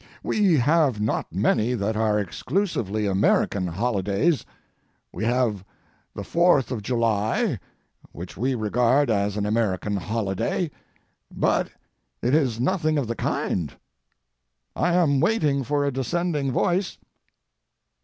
[0.23, 4.43] We have not many that are exclusively American holidays.
[5.11, 5.63] We have
[6.15, 7.59] the Fourth of July,
[8.11, 10.71] which we regard as an American holiday,
[11.31, 11.67] but
[12.19, 13.73] it is nothing of the kind.
[14.75, 16.97] I am waiting for a dissenting voice.